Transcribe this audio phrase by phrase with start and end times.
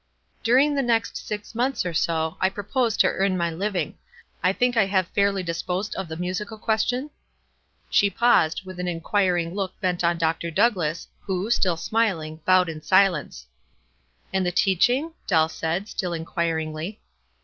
[0.41, 3.99] Dur ing the next six months or so, I propose to earn my living.
[4.41, 7.11] I think I have fairly disposed of the musical question."
[7.87, 10.49] She paused, with an inquiring look bent on Dr.
[10.49, 13.45] Douglass, who, still smiling, bowed in si lence.
[14.33, 16.97] "And the teaching?" Dell said, still inquir ingly.